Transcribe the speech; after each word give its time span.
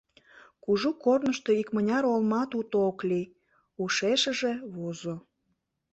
«Кужу 0.63 0.89
корнышто 1.03 1.51
икмыняр 1.61 2.03
олмат 2.13 2.49
уто 2.59 2.77
ок 2.89 2.99
лий,— 3.09 3.31
ушешыже 3.83 4.53
возо. 4.75 5.15